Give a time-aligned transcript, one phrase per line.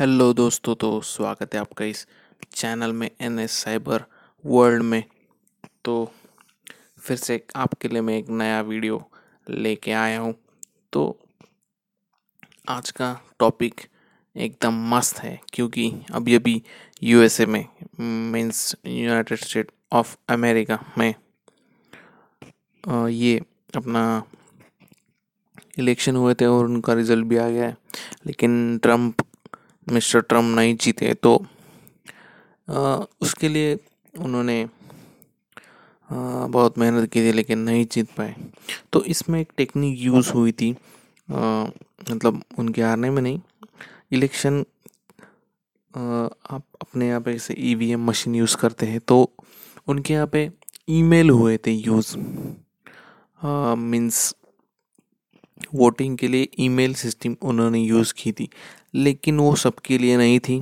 [0.00, 2.06] Hello दोस्तों तो स्वागत है आपका इस
[2.52, 4.04] चैनल में एन एस साइबर
[4.44, 5.02] वर्ल्ड में।
[5.84, 5.94] तो
[6.98, 9.02] फिर से आपके लिए मैं एक नया वीडियो
[9.46, 10.34] लेके आया हूँ।
[10.92, 11.04] तो
[12.68, 13.80] आज का टॉपिक
[14.36, 16.62] एकदम मस्त है, क्योंकि अभी अभी
[17.02, 17.64] यूएसए में
[18.00, 21.14] means United State of America में
[23.10, 23.40] ये
[23.76, 24.22] अपना
[25.78, 27.76] इलेक्शन हुए थे और उनका रिज़ल्ट भी आ गया है।
[28.26, 29.22] लेकिन ट्रंप
[29.92, 31.36] मिस्टर ट्रंप नहीं जीते तो
[32.68, 33.78] आ, उसके लिए
[34.14, 34.66] उन्होंने
[36.10, 38.34] बहुत मेहनत की थी लेकिन नहीं जीत पाए।
[38.92, 40.70] तो इसमें एक टेक्निक यूज़ हुई थी
[41.28, 41.64] आ,
[42.10, 43.40] मतलब उनके हारने में नहीं
[44.12, 44.64] इलेक्शन
[45.94, 49.30] आप अपने यहाँ पे जैसे E V M machine use करते हैं। तो
[49.88, 50.50] उनके यहाँ पे
[50.90, 52.16] ईमेल हुए थे यूज़
[53.78, 54.34] मीन्स
[55.74, 58.48] वोटिंग के लिए ईमेल सिस्टम उन्होंने यूज़ की थी।
[58.94, 60.56] लेकिन वो सबके लिए नहीं थी।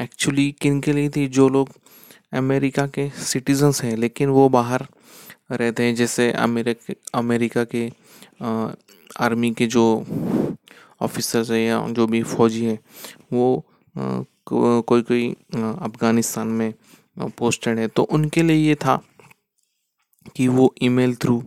[0.00, 1.26] एक्चुअली किन के लिए थी?
[1.28, 1.70] जो लोग
[2.34, 4.86] अमेरिका के सिटीजन्स हैं लेकिन वो बाहर
[5.50, 7.90] रहते हैं जैसे अमेरिका अमेरिका के
[8.42, 8.70] आ,
[9.20, 9.84] आर्मी के जो
[11.02, 12.78] ऑफिसर्स है या जो भी फौजी है
[13.32, 13.56] वो
[13.96, 16.72] आ, को, कोई कोई अफ़गानिस्तान में
[17.38, 18.96] पोस्टेड है। तो उनके लिए ये था
[20.36, 21.38] कि वो ईमेल थ्रू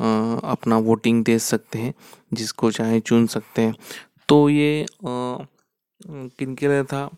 [0.00, 1.92] अपना वोटिंग दे सकते हैं
[2.34, 3.74] जिसको चाहे चुन सकते हैं।
[4.28, 7.08] तो ये किन के लिए था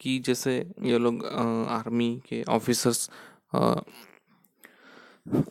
[0.00, 1.24] कि जैसे ये लोग
[1.70, 3.08] आर्मी के ऑफिसर्स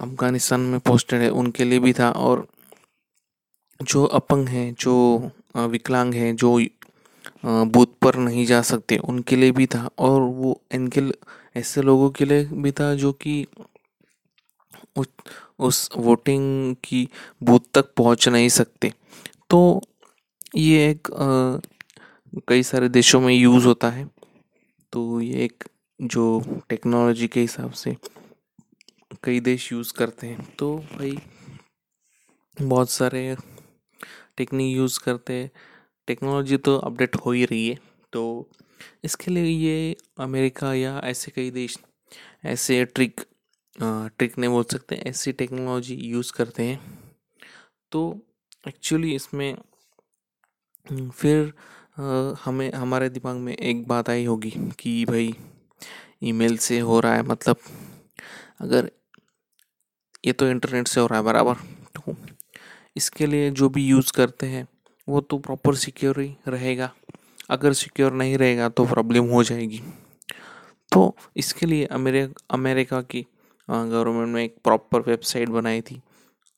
[0.01, 2.47] अफ़गानिस्तान में पोस्टेड है, उनके लिए भी था और
[3.79, 6.59] जो अपंग हैं, जो विकलांग हैं, जो
[7.45, 11.01] बूथ पर नहीं जा सकते, उनके लिए भी था और वो इनके
[11.59, 13.45] ऐसे लोगों के लिए भी था जो कि
[15.59, 17.07] उस वोटिंग की
[17.43, 18.91] बूथ तक पहुँच नहीं सकते।
[19.49, 19.81] तो
[20.53, 21.07] ये एक
[22.47, 24.09] कई सारे देशों में यूज़ होता है।
[24.93, 25.63] तो ये एक
[25.99, 26.23] जो
[26.69, 27.95] टेक्नोलॉजी के हिसाब से
[29.23, 31.17] कई देश यूज़ करते हैं। तो भाई,
[32.57, 33.35] बहुत सारे
[34.37, 35.51] टेक्निक यूज़ करते हैं।
[36.07, 37.77] टेक्नोलॉजी तो अपडेट हो ही रही है।
[38.13, 38.49] तो
[39.03, 41.77] इसके लिए ये अमेरिका या ऐसे कई देश,
[42.45, 43.21] ऐसे ट्रिक
[43.77, 46.79] ट्रिक नहीं बोल सकते, ऐसी टेक्नोलॉजी यूज़ करते हैं।
[47.91, 48.19] तो
[48.67, 49.55] एक्चुअली इसमें
[50.89, 51.53] फिर
[52.43, 55.33] हमें, हमारे दिमाग में एक बात आई होगी कि भाई,
[56.23, 57.57] ईमेल से हो रहा है मतलब
[58.61, 58.89] अगर
[60.23, 61.55] ये तो इंटरनेट से हो रहा है बराबर
[61.95, 62.15] तो
[62.97, 64.67] इसके लिए जो भी यूज़ करते हैं,
[65.07, 66.91] वो तो प्रॉपर सिक्योर ही रहेगा।
[67.49, 69.81] अगर सिक्योर नहीं रहेगा तो प्रॉब्लम हो जाएगी।
[70.91, 73.25] तो इसके लिए अमेरिका अमेरिका की
[73.67, 76.01] गवर्नमेंट ने एक प्रॉपर वेबसाइट बनाई थी।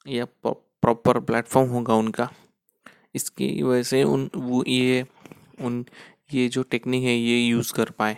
[0.06, 2.30] या प्रॉपर प्लेटफॉर्म होगा उनका।
[3.16, 5.06] इसकी वजह से उन वो ये
[5.62, 5.86] उन
[6.34, 8.18] ये जो टेक्निक है ये यूज़ कर पाए।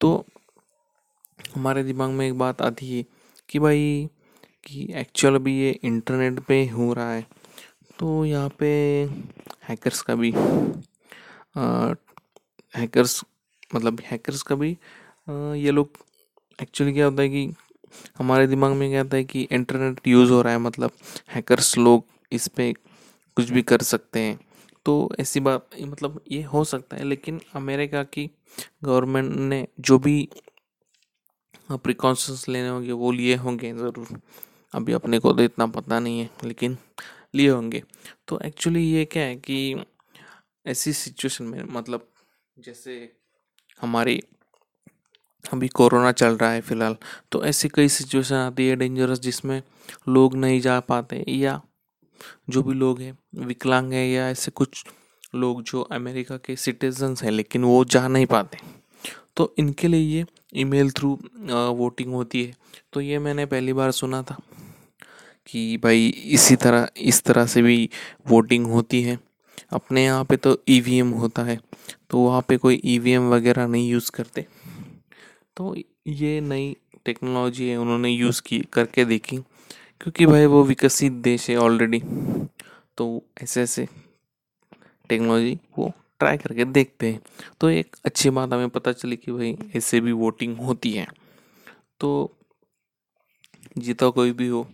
[0.00, 0.24] तो
[1.56, 3.04] हमारे दिमाग में एक बात आती है
[3.48, 4.08] कि भाई
[4.64, 7.26] कि एक्चुअल अभी ये इंटरनेट पे हो रहा है
[7.98, 8.68] तो यहाँ पे
[9.68, 10.32] हैकर्स का भी
[11.56, 11.94] आ,
[12.76, 13.24] हैकर्स
[13.74, 14.76] मतलब हैकर्स का भी
[15.28, 15.98] आ, ये लोग
[16.58, 17.52] एक्चुअली क्या होता है कि
[18.18, 20.90] हमारे दिमाग में क्या आता है कि इंटरनेट यूज़ हो रहा है मतलब
[21.30, 22.72] हैकर्स लोग इस पर
[23.36, 24.38] कुछ भी कर सकते हैं।
[24.86, 28.30] तो ऐसी बात मतलब ये हो सकता है, लेकिन अमेरिका की
[28.84, 30.28] गवर्नमेंट ने जो भी
[31.70, 34.20] प्रिकॉशंस लेने होंगे, वो लिए होंगे ज़रूर।
[34.72, 36.76] अभी अपने को तो इतना पता नहीं है, लेकिन
[37.34, 37.82] लिए होंगे।
[38.28, 39.84] तो एक्चुअली ये क्या है कि
[40.66, 42.08] ऐसी सिचुएशन में मतलब
[42.56, 43.12] जैसे
[43.80, 44.20] हमारी
[45.44, 46.96] अभी कोरोना चल रहा है फ़िलहाल
[47.32, 49.62] तो ऐसी कई सिचुएशन आती है डेंजरस जिसमें
[50.08, 51.60] लोग नहीं जा पाते या
[52.50, 54.84] जो भी लोग हैं, विकलांग हैं या ऐसे कुछ
[55.34, 58.58] लोग जो अमेरिका के सिटीजन्स हैं, लेकिन वो जा नहीं पाते।
[59.36, 60.24] तो इनके लिए ये
[60.56, 61.18] ईमेल थ्रू
[61.78, 62.54] वोटिंग होती है।
[62.92, 64.36] तो ये मैंने पहली बार सुना था
[65.46, 67.88] कि भाई इसी तरह, इस तरह से भी
[68.28, 69.18] वोटिंग होती है।
[69.72, 71.58] अपने यहाँ पे तो ईवीएम होता है
[72.10, 74.46] तो वहाँ पे कोई ईवीएम वगैरह नहीं यूज़ करते।
[75.56, 75.74] तो
[76.06, 79.38] ये नई टेक्नोलॉजी है, उन्होंने यूज़ की, करके देखी।
[80.04, 82.00] क्योंकि भाई वो विकसित देश है ऑलरेडी
[82.98, 83.04] तो
[83.42, 83.86] ऐसे ऐसे
[85.08, 85.90] टेक्नोलॉजी वो
[86.20, 87.20] ट्राई करके देखते हैं।
[87.60, 91.06] तो एक अच्छी बात हमें पता चली कि भाई ऐसे भी वोटिंग होती है।
[92.00, 92.10] तो
[93.78, 94.66] जीता कोई भी हो,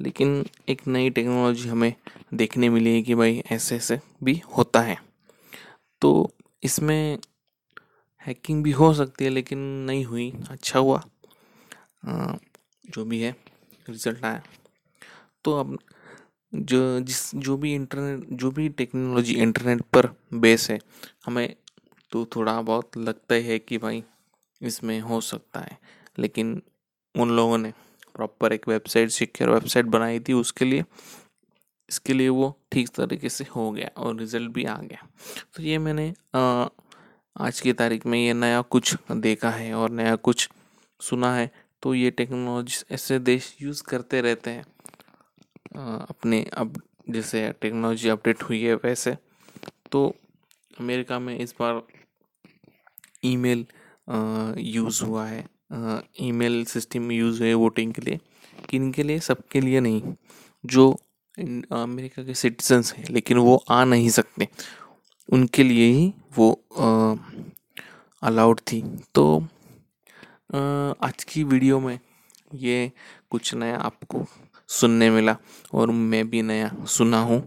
[0.00, 1.94] लेकिन एक नई टेक्नोलॉजी हमें
[2.34, 4.96] देखने मिली है कि भाई ऐसे ऐसे भी होता है।
[6.00, 6.30] तो
[6.62, 7.18] इसमें
[8.26, 11.02] हैकिंग भी हो सकती है, लेकिन नहीं हुई। अच्छा हुआ।
[12.04, 13.34] जो भी है
[13.88, 14.42] रिज़ल्ट आया।
[15.44, 15.78] तो अब
[16.54, 20.78] जो जिस जो भी इंटरनेट जो भी टेक्नोलॉजी इंटरनेट पर बेस है
[21.26, 21.54] हमें
[22.12, 24.04] तो थोड़ा बहुत लगता है कि भाई
[24.60, 25.78] इसमें हो सकता है।
[26.18, 26.62] लेकिन
[27.14, 27.72] उन लोगों ने
[28.14, 30.84] प्रॉपर एक वेबसाइट सिक्योर वेबसाइट बनाई थी उसके लिए
[31.88, 35.06] इसके लिए वो ठीक तरीके से हो गया और रिज़ल्ट भी आ गया।
[35.56, 36.66] तो ये मैंने आ,
[37.36, 40.48] आज की तारीख में ये नया कुछ देखा है और नया कुछ
[41.00, 41.50] सुना है।
[41.82, 44.64] तो ये टेक्नोलॉजी ऐसे देश यूज़ करते रहते हैं।
[45.74, 46.80] अपने अब
[47.10, 49.16] जैसे टेक्नोलॉजी अपडेट हुई है वैसे
[49.92, 50.06] तो
[50.80, 51.82] अमेरिका में इस बार
[53.24, 53.66] ईमेल
[54.58, 55.44] यूज़ हुआ है।
[56.20, 58.18] ईमेल सिस्टम यूज़ हुए वोटिंग के लिए
[58.70, 60.14] किन के लिए सबके लिए नहीं
[60.64, 60.90] जो
[61.72, 64.48] अमेरिका के सिटीजन्स हैं लेकिन वो आ नहीं सकते।
[65.28, 66.50] उनके लिए ही वो
[68.22, 68.82] अलाउड थी।
[69.14, 69.24] तो
[70.54, 70.58] आ,
[71.06, 71.98] आज की वीडियो में
[72.54, 72.90] ये
[73.30, 74.26] कुछ नया आपको
[74.68, 75.36] सुनने मिला
[75.74, 77.42] और मैं भी नया सुना हूँ।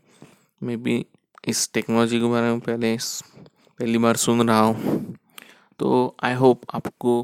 [0.61, 1.05] मैं भी
[1.47, 2.95] इस टेक्नोलॉजी के बारे में पहले
[3.79, 5.15] पहली बार सुन रहा हूँ।
[5.79, 7.21] तो आई होप आपको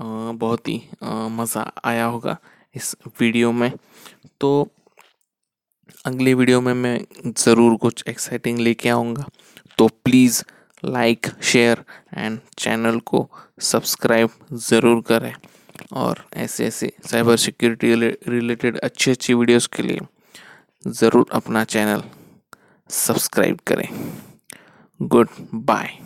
[0.00, 0.80] बहुत ही
[1.32, 2.36] मज़ा आया होगा
[2.74, 3.70] इस वीडियो में।
[4.40, 4.68] तो
[6.06, 6.98] अगले वीडियो में मैं
[7.28, 9.28] ज़रूर कुछ एक्साइटिंग लेके आऊँगा।
[9.78, 10.42] तो please
[10.82, 11.84] like share
[12.14, 13.28] and channel को
[13.62, 15.32] सब्सक्राइब ज़रूर करें।
[15.92, 17.94] और ऐसे ऐसे साइबर सिक्योरिटी
[18.30, 20.00] रिलेटेड अच्छी अच्छी वीडियोस के लिए
[20.84, 22.02] ज़रूर अपना चैनल
[22.90, 23.88] सब्सक्राइब करें।
[25.00, 25.98] Good bye